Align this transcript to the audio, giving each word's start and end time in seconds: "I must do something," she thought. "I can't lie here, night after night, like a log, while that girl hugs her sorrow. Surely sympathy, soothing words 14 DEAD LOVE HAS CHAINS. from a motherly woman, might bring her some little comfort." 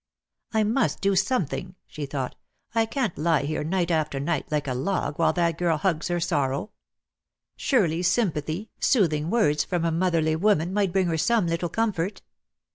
"I 0.51 0.63
must 0.63 0.99
do 0.99 1.15
something," 1.15 1.75
she 1.85 2.07
thought. 2.07 2.33
"I 2.73 2.87
can't 2.87 3.15
lie 3.19 3.43
here, 3.43 3.63
night 3.63 3.91
after 3.91 4.19
night, 4.19 4.51
like 4.51 4.67
a 4.67 4.73
log, 4.73 5.19
while 5.19 5.31
that 5.33 5.59
girl 5.59 5.77
hugs 5.77 6.07
her 6.07 6.19
sorrow. 6.19 6.71
Surely 7.55 8.01
sympathy, 8.01 8.71
soothing 8.79 9.29
words 9.29 9.63
14 9.63 9.63
DEAD 9.63 9.63
LOVE 9.63 9.63
HAS 9.63 9.63
CHAINS. 9.63 9.69
from 9.69 9.85
a 9.85 9.97
motherly 9.99 10.35
woman, 10.35 10.73
might 10.73 10.91
bring 10.91 11.05
her 11.05 11.19
some 11.19 11.45
little 11.45 11.69
comfort." 11.69 12.23